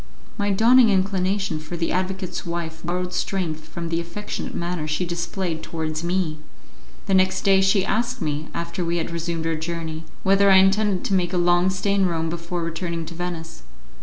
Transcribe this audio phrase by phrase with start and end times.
[0.35, 5.61] My dawning inclination for the advocate's wife borrowed strength from the affectionate manner she displayed
[5.61, 6.39] towards me.
[7.05, 11.05] The next day she asked me, after we had resumed our journey, whether I intended
[11.05, 13.61] to make a long stay in Rome before returning to Venice.